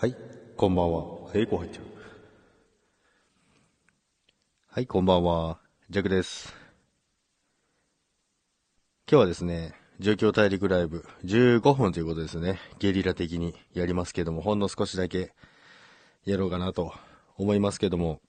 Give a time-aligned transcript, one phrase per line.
[0.00, 0.16] はい、
[0.56, 1.04] こんばんは。
[1.34, 1.84] え、こ入っちゃう。
[4.66, 5.60] はい、こんばんは。
[5.90, 6.54] ジャクです。
[9.06, 12.58] 今日はですね、状況大陸ライブ15分ということですね。
[12.78, 15.34] ゲリラ的にやりますけども、ほんの少しだけ
[16.24, 16.94] やろうかなと
[17.36, 18.22] 思いますけども、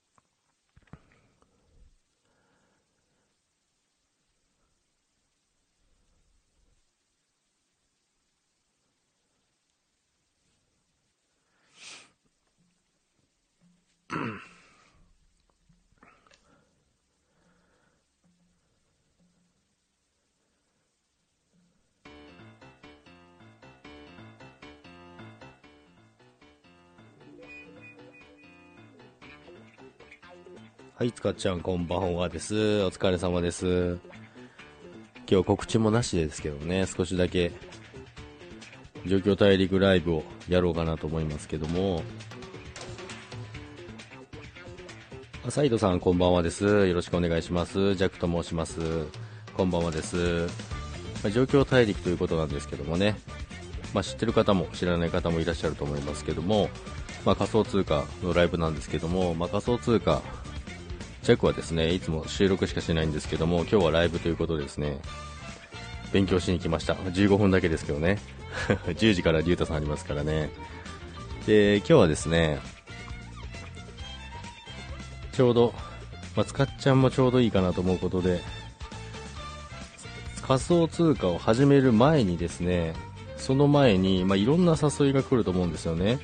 [31.01, 32.83] はい、つかちゃんこんばんはです。
[32.83, 33.97] お疲れ様です。
[35.27, 37.51] 今日告知もなしですけどね、少しだけ、
[39.07, 42.03] 状況大陸ライブをやろうかなと思いますけども、
[45.43, 46.65] あサイドさんこんばんはです。
[46.65, 47.95] よろしくお願いします。
[47.95, 48.79] ジャックと申します。
[49.57, 50.45] こんばんはです。
[51.23, 53.17] まあ、状況大陸ということなんですけどもね、
[53.95, 56.69] まあ、知ってる方も知らない方もいらっしゃると思いますけども、
[57.25, 60.21] まあ、仮想通貨のライブなんですけども、まあ、仮想通貨
[61.23, 64.99] ジャックはですね、いつも収録しかしないんですけども、今日はライブということでですね、
[66.11, 66.95] 勉強しに来ました。
[66.95, 68.17] 15分だけですけどね。
[68.87, 70.49] 10時からリュウタさんありますからね。
[71.45, 72.59] で、今日はですね、
[75.31, 75.73] ちょうど、
[76.35, 78.41] まあ、つかっちゃんもちょうどいいかなと思うことで、
[80.41, 82.93] 仮想通貨を始める前にですね、
[83.37, 86.19] その前に、まあ、いろんな誘いが来ると思うんですよね。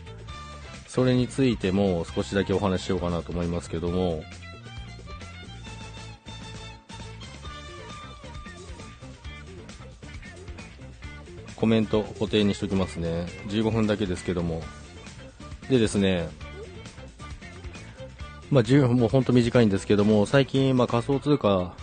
[0.88, 4.24] それについても少しだけお話ししようかなと思いますけども、
[11.58, 13.26] コメント固定にしときますね。
[13.48, 14.62] 15分だけですけども。
[15.70, 16.30] でですね、
[18.50, 21.74] まあ、10も本当短いんですけども、最近、ま、仮想通貨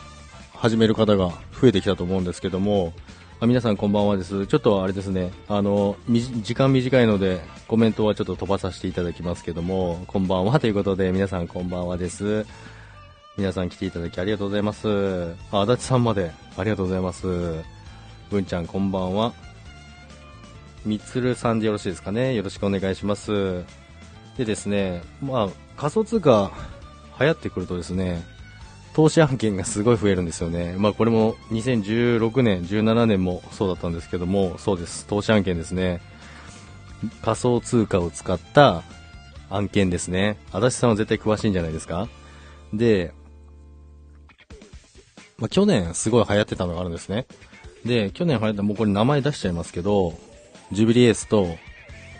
[0.54, 2.94] 始める方が増えてきたと思うんですけども、
[3.40, 4.46] あ皆さんこんばんはです。
[4.46, 12.46] ちょっとあれですね、あの、時間短いので、コメントはちょっと飛ばさせていただきますけども、こんばんはということで、皆さんこんばんはです。
[13.36, 15.34] 皆さん来ていただきありがとうございます。
[15.50, 17.26] あ、足立さんまでありがとうございます。
[18.30, 19.43] 文ちゃんこんばんは。
[20.84, 22.34] みつるさんでよろしいですかね？
[22.34, 23.64] よろしくお願いします。
[24.36, 26.50] でですね、まあ、仮想通貨
[27.18, 28.22] 流行ってくるとですね、
[28.92, 30.74] 投資案件がすごい増えるんですよね。
[30.76, 35.06] まあこれも2016年、17年もそうだったんですけども、そうです。
[35.06, 36.00] 投資案件ですね。
[37.22, 38.82] 仮想通貨を使った
[39.50, 40.36] 案件ですね。
[40.52, 42.08] 足立さんは絶対詳しいんじゃないですか？
[42.72, 43.12] で、
[45.38, 47.26] まあ去年すごい流行ってたのがあるんですね。
[47.84, 50.18] で、去年流行った、もうこれ名前出しちゃいますけど、
[50.72, 51.56] ジュビリエースと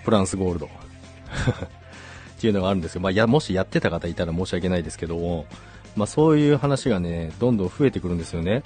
[0.05, 0.67] プランスゴールド
[2.37, 5.47] っていうのがあるんですけど、まあ、や、もしやってた方いたら申し訳ないですけども、
[5.97, 8.63] まあ、そういう話がね、どんどん増えてくるんですよね。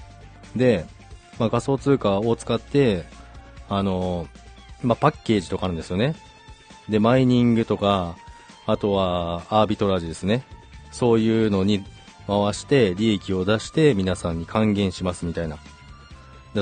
[0.57, 0.85] で、
[1.39, 3.05] まあ、仮想通貨を使って、
[3.69, 4.27] あの、
[4.83, 6.15] まあ、パッケージとかあるんですよね。
[6.89, 8.17] で、マイニングとか、
[8.67, 10.43] あとはアービトラージですね。
[10.91, 11.85] そういうのに
[12.27, 15.59] 回して利益を出して皆さんに還元しますみたいな。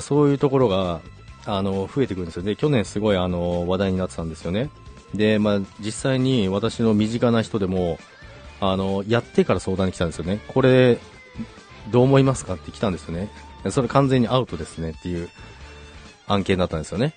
[0.00, 1.00] そういうところが、
[1.46, 2.42] あの、増えてくるんですよ。
[2.42, 4.70] で、去年すごいあの、話題になってたんですよね。
[5.14, 7.98] で、まあ、実際に私の身近な人でも、
[8.60, 10.40] あの、やってから相談に来たんですよね。
[10.48, 10.98] これ、
[11.90, 13.30] どう思いますかって来たんですよね。
[13.70, 15.28] それ完全にアウトですねっていう
[16.26, 17.14] 案件だったんですよね。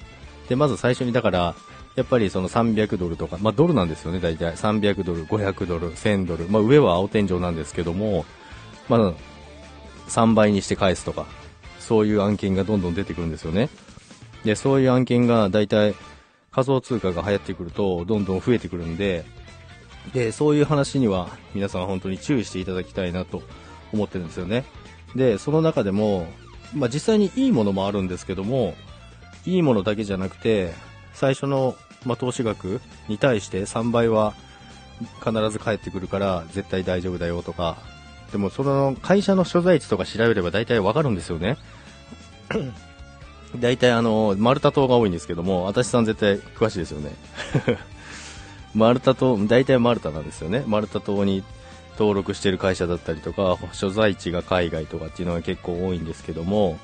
[0.48, 1.56] で、まず最初にだから、
[1.96, 4.56] やっぱりその300ドルとか、まあドルなんですよね、大体。
[4.56, 6.48] 300ドル、500ドル、1000ドル。
[6.48, 8.26] まあ上は青天井なんですけども、
[8.88, 9.14] まあ、
[10.08, 11.26] 3倍にして返すとか、
[11.80, 13.70] そういう案件がどんどん出てくるんですよね。
[14.44, 15.96] で、そういう案件が大体
[16.52, 19.26] 仮想通貨が流行ってくるとどんどん増えてくるんで、
[20.14, 23.42] で、そういう話には皆さん本当に注意していただきたいなと
[23.94, 24.66] 思ってるんですよね。
[25.16, 26.28] で、その中でも、
[26.74, 28.76] まあ、実際にいいものもあるんですけども、
[29.46, 30.74] いいものだけじゃなくて、
[31.14, 31.76] 最初の、
[32.06, 34.34] まあ、投資額に対して3倍は
[35.24, 37.78] 必ず返ってくるから絶対大丈夫だよとか、
[38.32, 41.58] でもその会社の所在地とか調べれば大体わかるんですよね。
[43.58, 47.16] 大体あの、マルタ島が多いんですけども、私さん絶対詳しいですよね。
[48.76, 50.64] マルタ島、大体マルタなんですよね。
[50.68, 51.44] マルタ島に
[51.98, 56.78] 登録してる会社だったりとか、所在地が海外とかっていうのが結構多いんですけども、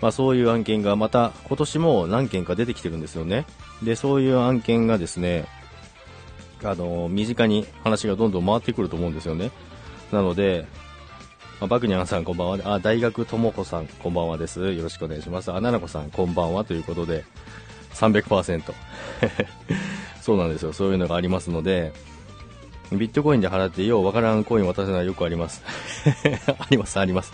[0.00, 3.46] まあそういう案件がまた今年も何件か出てきてるんですよね。
[3.82, 5.46] で、そういう案件がですね、
[6.62, 9.50] あの、身近に話がどんどん回ってくると思うんですよね。
[10.12, 10.66] なので、
[11.58, 12.74] あ、バクニャンさんこんばんは。
[12.74, 14.72] あ、大学ともこさんこんばんはです。
[14.74, 15.50] よろしくお願いします。
[15.50, 17.24] あ、ななこさんこんばんはということで、
[17.94, 18.62] 300%。
[20.20, 20.74] そうなんですよ。
[20.74, 21.94] そういうのがありますので、
[22.92, 25.62] ビットコインで払ってようわからんコイン渡せないよくあります。
[26.58, 27.32] あります、あります。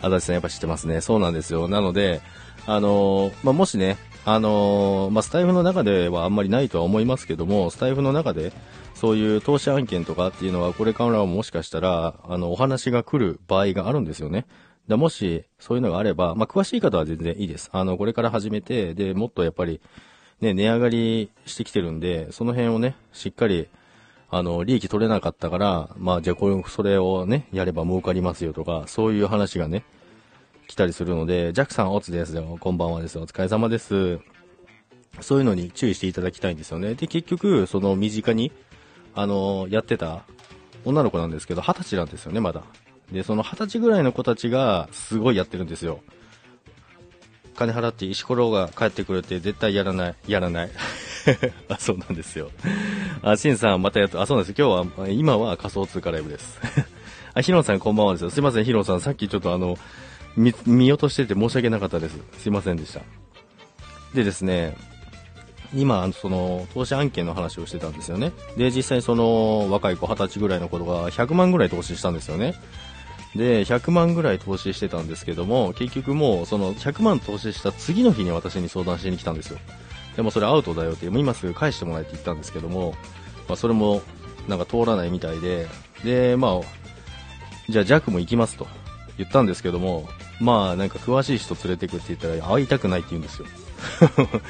[0.00, 1.02] 足立さんやっぱ知ってますね。
[1.02, 1.68] そうなんですよ。
[1.68, 2.22] なので、
[2.66, 3.98] あのー、まあ、もしね、
[4.30, 8.52] あのー、まあ、スタイフの中ではあんまりないとは思いますけども、スタイフの中で、
[8.94, 14.44] そういう投資案件とかっていうのは、これからももしかしたら、あの、お話が来る場合があるんですよね。
[14.86, 17.70] だもし、そういうのがあれば、まあ、詳しい方は全然いいです。
[17.72, 19.80] あの、これから始めて、で、もっとやっぱり、
[20.42, 23.68] ね、値上がりしてきてるんで、その辺をね、しっかり、
[24.28, 29.84] あの、利益取れなかったから、まあ、じゃあこれ、それをね、やれば儲かりますよとか、そういう話がね、
[30.68, 32.58] 来たりするので、ジャックさん、おつですよ。
[32.60, 33.18] こんばんはです。
[33.18, 34.18] お疲れ様です。
[35.20, 36.94] そういうのに注意していただきたいんですよね。
[36.94, 38.52] で、結局、その身近に、
[39.14, 40.24] あの、やってた
[40.84, 42.64] 女の子なんですけど、二十歳なんですよね、まだ。
[43.10, 46.00] で、その二十歳ぐらいの子たちが、すごいやってるんですよ。
[47.56, 50.70] 金払って石ころが帰ってくるって絶対やらない、やらない。
[51.70, 52.50] あ、そうなんですよ。
[53.22, 56.60] あ、シンさんまたやっと、あ、そうなんです今日は、今は仮想通貨ライブです。
[57.32, 58.30] あ、ヒロンさんこんばんはですよ。
[58.30, 59.00] すいません、ヒロンさん。
[59.00, 59.78] さっきちょっとあの、
[60.38, 62.18] 見、見落としてて申し訳なかったです。
[62.38, 63.00] すいませんでした。
[64.14, 64.76] でですね、
[65.74, 68.32] 今、その、投資案件の話をしてたんですよね。
[68.56, 72.54] で、実際その、若い子、二十歳ぐらいの子が100万ぐらい投資したんですよね。
[73.36, 79.58] で、100万ぐらい投資してたんですけども、結局もう、その、100万投資した次の日に私に相談しに来たんですよ。
[80.16, 82.94] でもそれアウトだよって、今すぐ返してもらえって言ったんですけども、
[83.48, 84.00] まあ、それも、
[84.46, 85.68] なんか通らないみたいで、
[86.02, 86.60] で、まあ、
[87.68, 88.66] じゃあ弱も行きますと
[89.18, 90.08] 言ったんですけども、
[90.40, 93.46] まあ、なんか詳しい人連れてくって言ったら、会いたくないって言うんですよ。
[94.08, 94.40] だか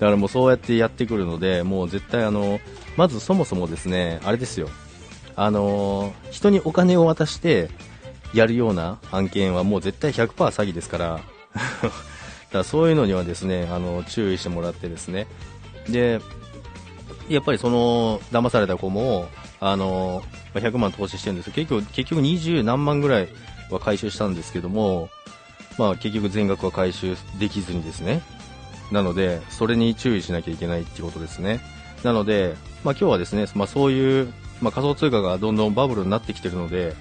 [0.00, 2.60] らもうそうやってやってくるので、もう絶対あの、
[2.96, 4.68] まずそもそもですね、あれですよ。
[5.36, 7.68] あの人にお金を渡して、
[8.34, 11.24] やるような案件はもう絶対100%詐欺ですから、 だか
[12.50, 15.28] らそういうのにはですね、あの、注意してもらってですね。
[15.88, 16.20] で、
[17.28, 19.28] やっぱりその、騙された子も、
[19.60, 20.22] あの、
[20.54, 23.28] 100万投資してるんです結局、結局20何万ぐらい
[23.70, 25.10] は回収したんですけども、
[25.78, 28.22] まあ結局全額は回収できずにですね。
[28.90, 31.60] なので、それに注意しなきゃいけないってことですね。
[32.02, 36.94] なので、まあ今日はですね、まあそういう、まあ仮想通貨がどんどんバブルになってきてるので、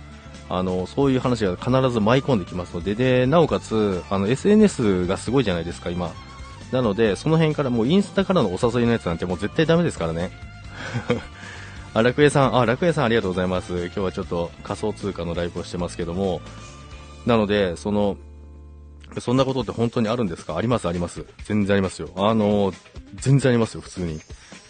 [0.50, 6.12] あの、そういう話が必ず舞い込んできますので、で、なおかつ、あの、SNS がすごいじゃないですか、今。
[6.72, 10.32] なので、その辺からもうインスタからのお誘いのやつなんてもう絶対ダメですからね。
[11.96, 13.86] あ、楽江さん、あ、楽江さんありがとうございます。
[13.86, 16.42] 今日はちょっと仮想通貨のライブをしてますけども、
[17.28, 18.18] なので、その、
[19.20, 20.58] そんなことって本当にあるんですか？
[20.58, 21.24] ありますあります。
[21.44, 22.10] 全然ありますよ。
[22.16, 22.74] あの、
[23.14, 24.20] 全然ありますよ、普通に。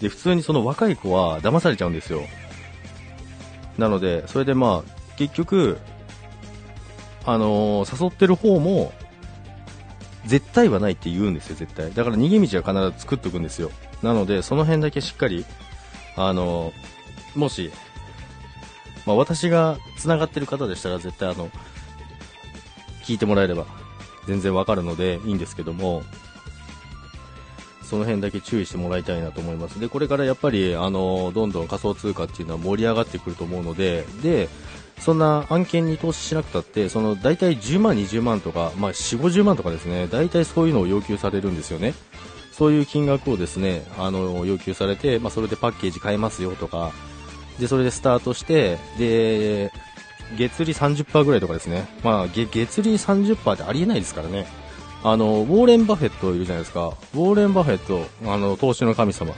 [0.01, 2.23] で、普通にその若い子は騙されちゃうんですよ。
[3.77, 5.77] なので、それでまあ、結局、
[7.25, 8.91] あのー、誘ってる方も、
[10.25, 11.93] 絶対はないって言うんですよ、絶対。
[11.93, 13.71] だから逃げ道は必ず作っておくんですよ。
[14.01, 15.45] なので、その辺だけしっかり、
[16.17, 16.73] あのー、
[17.35, 17.71] もし、
[19.05, 21.49] まあ、私が繋がってる方でしたら絶対あの、
[23.03, 23.65] 聞いてもらえれば
[24.27, 26.03] 全然わかるのでいいんですけども、
[27.83, 29.79] その辺だけ注意してもらいたいなと思います。
[29.79, 34.49] で、これからやっぱり、あの、どんどん仮想通貨っていうのは盛り上がってくると思うので、で、
[34.99, 41.93] そんな案件に投資しなくたって、その大体10万、20万とか、まあ4、50万とかですね、大体そういうのを要求されるんですよね。
[42.51, 46.93] そういう金額をですね、あの、要求されて、まあそれでパッケージ買えますよとか、
[47.59, 49.71] で、それでスタートして、で、
[50.37, 51.87] 月利30%ぐらいとかですね。
[52.03, 54.47] まあ、月利30%ってありえないですからね。
[55.03, 56.93] あの、ウォーレン・バフェットいるじゃないですか。
[57.13, 59.33] ウォーレン・バフェット、あの、投資の神様。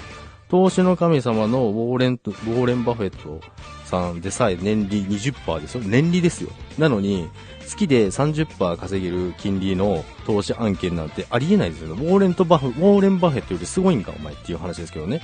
[0.47, 3.41] 投資の神様のウォーレン、ウォーレン・バフェット
[3.85, 5.81] さんでさえ年利20%ですよ。
[5.83, 6.51] 年利ですよ。
[6.77, 7.27] なのに、
[7.65, 11.93] 月で30%稼げる金利の投資案件なんてありえないですよ。
[11.93, 15.21] ウォーレンとバフ、ウォーレン・バフェットよりすごいんか、お前っていう話ですけどね。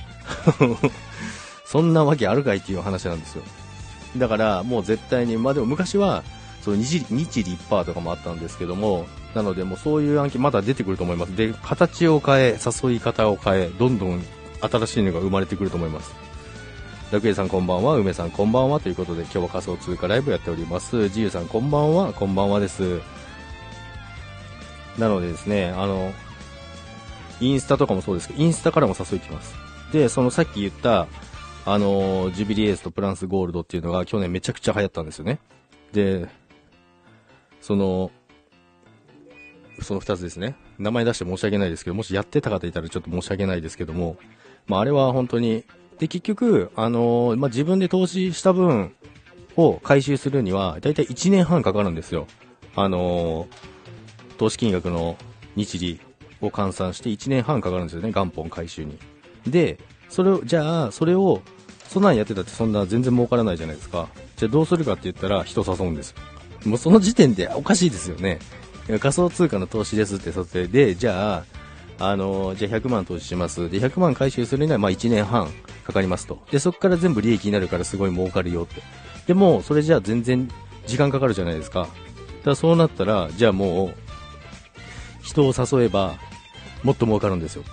[1.72, 3.42] そんなわけあるかいっていう話なんですよ。
[4.18, 6.22] だから、もう絶対に、まあでも昔は、
[6.60, 11.34] その日日利1%とかもあったんですけども、なのでもうそういう案件まだ出てくると思います。
[11.34, 14.22] で、形を変え、誘い方を変え、どんどん
[14.60, 16.14] 新しいのが生まれてくると思います。
[17.10, 20.96] 楽園さんこんばんは、梅さんこんばんはということで今日は仮想通貨ライブやっております。
[20.96, 23.00] 自由さんこんばんは、こんばんはです。
[24.98, 26.12] なのでですね、あの、
[27.40, 29.54] インスタとかもそうですけど、インスタからも誘いきます。
[29.90, 31.06] で、そのさっき言った、
[31.64, 35.38] あの、ジュビリーエースとプランスゴールドっていうのが去年めちゃくちゃ流行ったんですよね。
[35.92, 36.28] で、
[37.60, 38.10] その、
[39.80, 40.56] その二つですね。
[40.78, 44.16] 名前出して申し訳ないですけど、もしやってた方いたらちょっと申し訳ないですけども、
[44.66, 45.64] まあ、あれは本当に、
[45.98, 48.92] で、結局、あのー、まあ、自分で投資した分
[49.56, 52.26] を回収するには、だいたい1年半かかるんですよ。
[52.74, 55.16] あのー、投資金額の
[55.54, 56.00] 日利
[56.40, 58.98] を換算して1年半かかるんですよね、元本回収に。
[59.46, 59.78] で、
[60.08, 61.42] それを、じゃあ、それを、
[61.92, 64.08] そんなんやってたってそんな全然儲からないじゃないですか。
[64.36, 66.14] じゃあどうするかって言ったら人誘うんです。
[66.64, 68.38] もうその時点でおかしいですよね。
[68.98, 71.44] 仮想通貨の投資ですって撮影で、じゃ
[71.98, 73.68] あ、あのじゃあ100万投資します。
[73.68, 75.50] で、100万回収するには、まあ1年半
[75.84, 76.38] かかりますと。
[76.50, 78.82] で、そこから全部利益になるからすごい儲かるよって。
[79.26, 80.48] でも、それじゃあ全然
[80.86, 81.80] 時間かかるじゃないですか。
[81.80, 81.90] だか
[82.44, 83.94] らそうなったら、じゃあもう、
[85.22, 86.14] 人を誘えば、
[86.82, 87.64] もっと儲かるんですよ。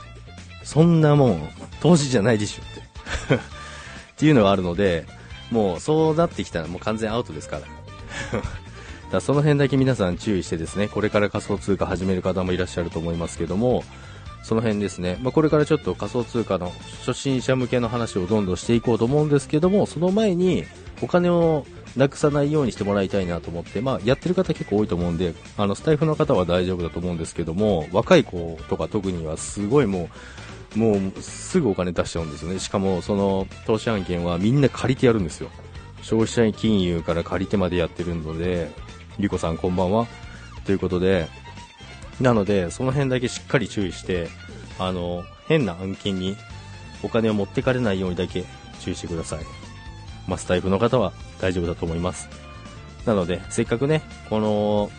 [0.66, 1.50] そんなもん、
[1.80, 2.78] 投資じゃないでしょって。
[4.20, 5.06] っていうのがあるので、
[5.50, 7.62] もうそうなってきたらもう完全アウトですから。
[9.14, 13.86] だその辺だけ皆さん注意してですね、これから仮想通貨始める方もいらっしゃると思いますけども、
[14.44, 16.74] その辺ですね、まあ、これからちょっと仮想通貨の
[17.06, 20.66] 初心者向けの話をどんどんしていこうと思うんですけども、その前に
[21.02, 30.10] お金をなくさないようにしてもらいたいなと思って、まあ、やってる方結構多いと思うんで、あの、スタイフの方は大丈夫だと思うんですけども、若い子とか特にはすごいもう、
[30.76, 32.60] もうすぐお金出しちゃうんですよね。
[32.60, 35.50] しかも、その投資案件はみんな借りてやるんですよ。
[36.02, 38.72] 消費者金融から借りてまでやってるので、
[39.20, 40.08] リコさんこんばんは。
[40.66, 41.28] ということで、
[42.22, 44.28] なので、その辺だけしっかり注意して、
[44.78, 46.38] あの、変な案件に
[47.04, 48.46] お金を持ってかれないようにだけ
[48.80, 49.46] 注意してください。
[50.28, 51.12] ま、スタイフの方は
[51.42, 52.30] 大丈夫だと思います。
[53.06, 54.92] なので、せっかくね、この、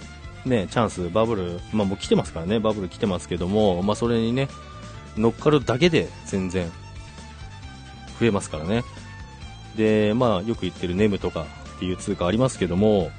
[0.44, 4.48] ね、チャンス、バブル、まあもう来てますからね、バブル来てますけども、まあそれにね、
[5.16, 6.70] 乗っかるだけで全然
[8.18, 8.84] 増えますからね。
[9.76, 13.10] で、まあよく言ってるネムとかっていう通貨ありますけども、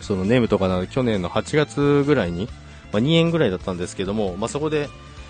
[0.00, 2.48] そのネムとかな去年の8月ぐらいに、
[2.92, 4.88] まあ、2円ぐらいだったんですけども、まあ、そこで、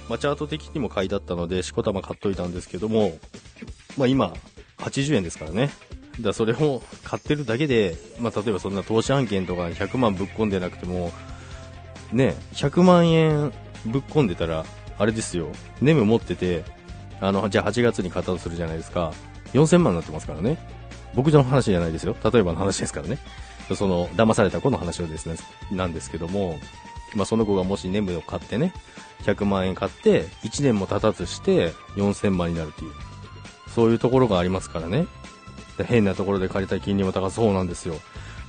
[0.08, 3.18] まあ、チャート的にも買いだったので、しこたま買っといたんですけども、
[3.98, 4.32] まあ、今、
[4.78, 5.70] 80円ですからね。
[6.20, 11.12] だそれを買ってるだけで、まあ、例えばそんな投資案件とか100万ぶっ込んでなくても、
[12.12, 13.52] ね、100万円
[13.86, 14.64] ぶっ込んでたら、
[15.00, 15.48] あれですよ、
[15.80, 16.62] ネム持ってて、
[17.22, 19.14] あの、じゃあ8月に買ったとするじゃないですか。
[19.54, 20.58] 4000万になってますからね。
[21.14, 22.14] 僕の話じゃないですよ。
[22.22, 23.18] 例えばの話ですからね。
[23.74, 25.36] その、騙された子の話をですね、
[25.72, 26.58] なんですけども、
[27.14, 28.74] まあ、その子がもしネムを買ってね、
[29.22, 32.92] 100万円買って、1年も経たずして4000万になるっていう。
[33.74, 35.06] そういうところがありますからね。
[35.86, 37.94] 変なところで借りたい金利も高そうなんですよ。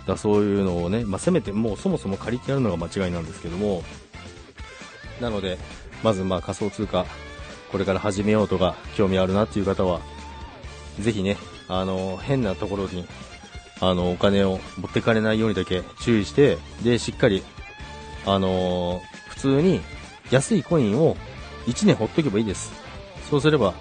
[0.05, 3.83] だそういうのをね、まあ、せめてもうそもそも借りてやるのが間違いなんですけども、
[5.21, 5.57] なので、
[6.03, 7.05] まずまあ仮想通貨、
[7.71, 10.01] これから始めようとか興味あるなっていう方は、
[10.99, 13.05] ぜひね、あの、変なところに、
[13.79, 17.43] あの、お金を持ってかれないようにだけ注意して、で、しっかり、
[18.25, 19.81] あの普通に
[20.29, 21.17] 安いコインを
[21.65, 22.71] 1年ほっとけばいいです。
[23.29, 23.73] そうすれば、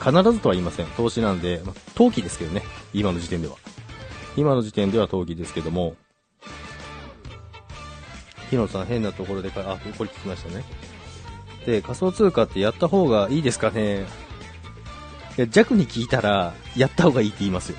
[0.00, 0.86] 必ずとは言いません。
[0.96, 2.62] 投資なんで、ま投機ですけどね。
[2.92, 3.56] 今の時点では。
[4.36, 5.96] 今の時点では投機ですけども、
[8.50, 10.64] ヒロさん変なところでか、あ、これ聞きましたね。
[11.68, 14.06] で、仮想通貨ってやった方がいいですかね？
[15.36, 17.78] いや弱に聞いたら、やった方がいいって言いますよ。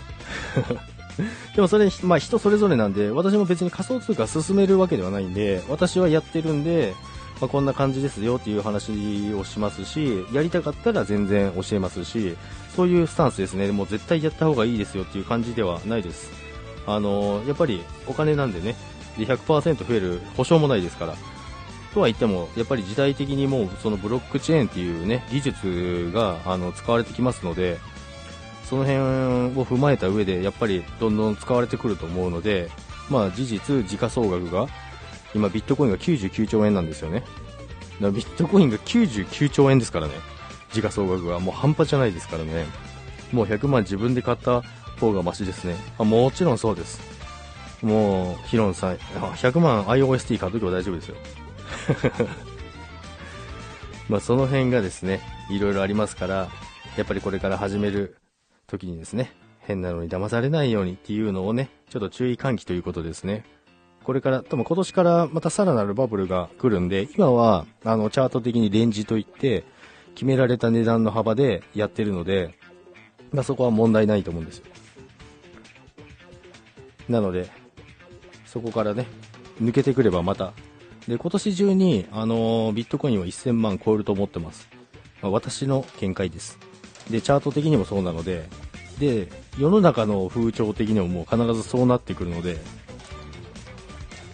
[1.55, 6.93] でもそれ、まあ人それぞれなんで、私も別に仮想通貨進めるわけではないんで、私はやってるんで、
[7.41, 12.36] まあ、こんな感じですよっていう話をしますし、やりたかったら全然教えますし、
[12.75, 16.29] そういうスタンスですね、もう絶対やった方がいいですよっていう感じではないです。
[16.86, 18.75] あのやっぱりお金なんでね、
[19.17, 21.15] で100%増える保証もないですから。
[21.93, 27.79] とは言っても、やっぱり時代的にもうそのブロックチェーンっていうね、技術があの使われてきますので、
[28.69, 29.00] その辺
[29.60, 32.69] を踏まえた上で、やっぱりどんどん使われてくると思うので、
[33.10, 34.67] まあ事実、時価総額が
[35.34, 37.24] 今ビットコインが99兆円なんですよね。
[38.00, 40.13] だビットコインが99兆円ですからね。
[40.72, 42.65] 時価総額がもう半端じゃないですからね。
[43.31, 44.63] もう100万自分で買った
[45.00, 45.75] 方がマシですね。
[45.98, 47.01] あもちろんそうです。
[47.81, 51.15] もう、ヒロンさん、100万 iOST 買うときは大丈夫ですよ。
[54.09, 56.49] まあその辺がですね、いろいろありますから、
[56.97, 58.17] やっぱりこれから始める
[58.67, 63.43] 時にですね、変なのに騙されないようにっていうのをね、ちょっと注意喚起ということですね。
[64.03, 69.63] これから、多分今年からまたさらなるバブルが来るんで、今は、あの、チャート的にレンジといって、
[70.15, 72.55] 決められた値段の幅でやってるので、
[73.31, 74.65] まあ、そこは問題ないと思うんですよ。
[77.07, 77.49] なので、
[78.45, 79.05] そこからね、
[79.61, 80.53] 抜けてくればまた、
[81.08, 84.70] で、今年中に、あのー、ビットコインは1000万超えると思ってます。
[85.22, 86.60] まあ、私の見解です。
[87.10, 88.48] で、チャート的にもそうなので、
[89.00, 89.27] で、
[89.58, 92.58] 世の中の風潮的にももう必ずそうなってくるので、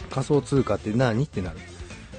[0.09, 1.57] 仮想通貨って何ってなる。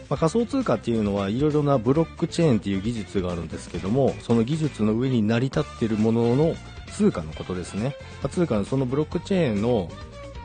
[0.09, 6.55] まあ、仮想通貨っていうのはいろいろなブロックチェーンっていう技術があるんですけども、その技術の上に成り立ってるものの
[6.93, 7.97] 通貨のことですね。
[8.23, 9.91] まあ、通貨のそのブロックチェーンの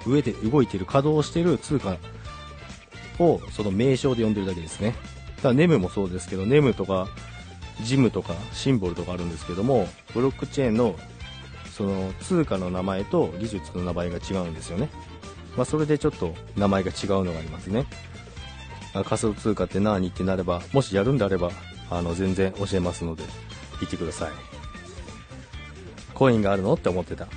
[0.08, 1.98] 上で動いてる、稼働してる通貨
[3.22, 4.96] をその名称で呼んでるだけですね。
[5.38, 7.08] だからネムもそうですけど、ネムとか、
[7.84, 10.96] ジムとかシンボルとかあるんですけども、ブロックチェーンの
[11.72, 14.90] その通貨の名前と技術の名前が違うんですよね。
[15.56, 17.86] まあ、それでちょっと名前が違うのがありますね。
[18.94, 21.52] あ仮想通貨って何ってなれば、もしやるんであれば、
[21.90, 23.24] あの、全然教えますので、
[23.80, 24.32] 言ってください。
[26.14, 26.74] コインがあるの？
[26.74, 27.28] って思ってた。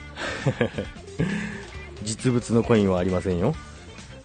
[2.03, 3.55] 実物のコインはありませんよ。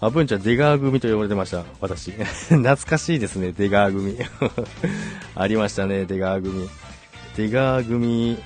[0.02, 1.66] あ、文ちゃん、出川組と呼ばれてました。
[1.82, 2.12] 私。
[2.48, 4.18] 懐かしいですね、出川組。
[5.36, 6.70] ありましたね、出川組。
[7.36, 8.38] 出川組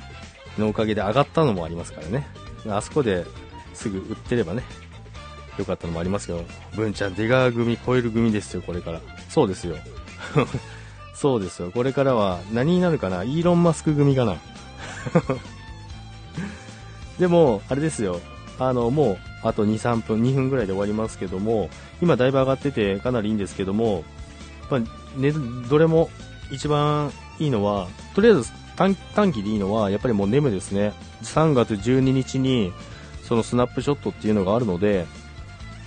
[0.58, 2.28] のおかげで上がったのもありますからね。
[2.68, 3.26] あそこで
[3.74, 4.64] すぐ売ってればね、
[5.60, 6.44] 良かったのもありますけど、
[6.76, 9.02] 文ちゃん、出川組超える組ですよ、これから。
[9.30, 9.76] そうですよ。
[11.14, 11.72] そうですよ。
[11.72, 13.24] これからは何になるかな？
[13.24, 14.38] イーロン・マスク組かな？
[17.20, 18.20] でも、あれですよ。
[18.58, 21.70] あの、もう、あと2、3分、2分ぐらいで終わりますけども、
[22.02, 24.04] 今だいぶ上がっててかなりいいんですけども、
[24.70, 25.32] まあ、ね、
[25.70, 26.10] どれも
[26.52, 30.94] 一番いいのは、とりあえず短短期でいいのは、やっぱりもうネムですね。
[31.24, 32.72] 3月12日に、
[33.24, 35.06] そのスナップショットっていうのがあるので、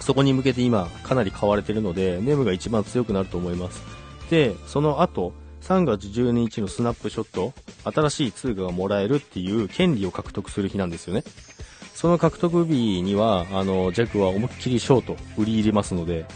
[0.00, 3.82] そこに向けて今、かなり買われてるので、ネムが一番強くなると思います。
[4.30, 5.32] で、その後、
[5.62, 7.52] 3月12日のスナップショット、
[7.84, 11.24] 新しい通貨がもらえるっていう権利を獲得する日なんですよね。
[11.96, 16.26] その獲得日には、あの、ジャックは思いっきりショート、売り入れますので、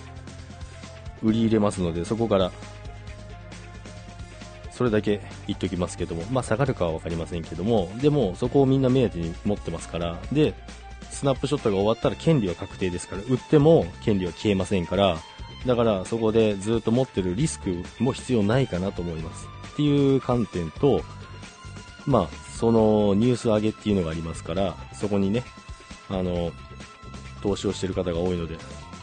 [1.23, 2.50] 売り入れますので、そこから
[4.73, 10.55] それだけ言っときますけども、まあ、下がるかは分かりませんけども、でもそこをみんな目当てに持ってますから、で、
[11.11, 15.19] スナップショットが終わったら権利は確定ですから、売っても権利は消えませんから、
[15.67, 19.47] だからそこでずっと持ってるリスクも必要ないかなと思います。
[19.75, 21.02] っていう観点と、
[22.07, 25.45] まあ、そのニュース上げっていうのがありますから、そこにね、
[26.11, 26.52] あの、
[27.43, 28.59] 投資をしてる方が多いので、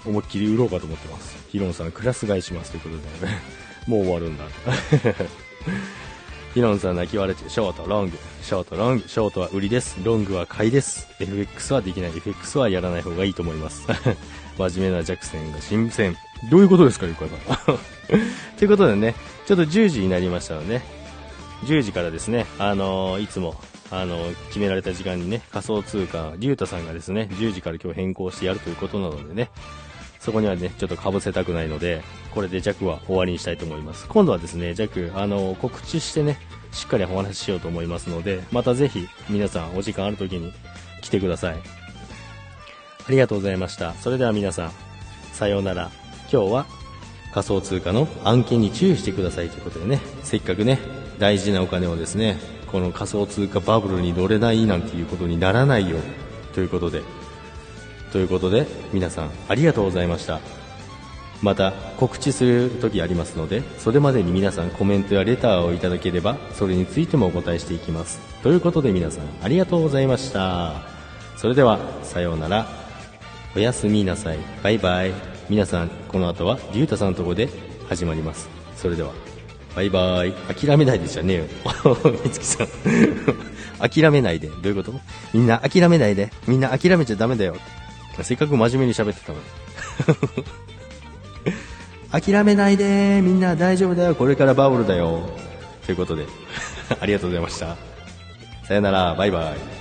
[0.06, 1.36] 思いっきり売ろうかと思ってます。
[1.50, 3.40] ヒロンさん、クラス買いしますということで、ね、
[3.88, 4.44] もう終わるんだ。
[6.54, 9.98] ヒロンさん泣き笑いショート、ロング、ショート、ロング、ショートは売りです。
[10.04, 11.08] ロングは買いです。
[11.20, 12.12] FX はできない。
[12.16, 13.88] FX はやらない方がいいと思います。
[14.58, 16.16] 真面目なジャクセンが新鮮。
[16.52, 17.80] どういうことですか、ゆかさん。
[18.58, 19.16] ということでね、
[19.48, 20.97] ちょっと10時になりましたので、ね、
[21.64, 23.56] 10時からですね、あの、いつも、
[23.90, 24.18] あの、
[24.48, 29.50] 決められた時間にね、仮想通貨、リュウタさんがですね、10時から今日変更してやるということなのでね、
[30.20, 34.08] そこにはね、ちょっと被せたくないので、これで弱は終わりにしたいと思います。
[34.08, 36.38] 今度はですね、弱、あの、告知してね、
[36.72, 40.54] しっかりお話ししようと思いますので、またぜひ皆さんお時間ある時に
[41.02, 41.56] 来てください。
[41.56, 41.60] あ
[43.12, 43.94] りがとうございました。
[43.96, 44.72] それでは皆さん、
[45.34, 45.90] さようなら。
[46.32, 46.66] 今日は
[47.34, 50.80] 仮想通貨の案件に注意してくださいということでね、せっかくね、
[51.20, 52.40] 大事なお金をですね、
[52.72, 56.06] この仮想通貨バブルに乗れないなんていうことにならないように
[56.54, 57.04] ということで、
[58.12, 60.40] ということで皆さんありがとうございました。
[61.42, 68.20] また告知する時ありますのでそれまでに皆さんコメントやレターをいただければそれについてもお答えしていきます。
[68.42, 70.82] ということで皆さんありがとうございました。
[71.36, 72.68] それではさようなら。
[73.56, 74.38] おやすみなさい。
[74.62, 75.14] バイバイ。
[75.50, 77.50] 皆さんこの後は竜太さんのとこで
[77.88, 78.50] 始まります。
[78.76, 79.37] それでは。
[79.78, 80.32] バイバイ。
[80.56, 81.36] 諦めないでじゃね。
[81.36, 81.44] えよ
[82.24, 82.68] みつきさん。
[83.80, 84.48] 諦めないで。
[84.48, 84.92] どういうこと？
[85.36, 86.32] みんな諦めないで。
[86.48, 87.56] みんな諦めちゃダメだよ。
[88.24, 89.46] せっかく真面目に喋ってたのに。
[92.34, 93.22] 諦めないで。
[93.24, 94.16] みんな大丈夫だよ。
[94.16, 95.30] これからバブルだよ。
[95.86, 96.26] ということで。
[97.00, 97.78] ありがとうございました。
[98.68, 99.14] さよなら。
[99.14, 99.77] バイバイ。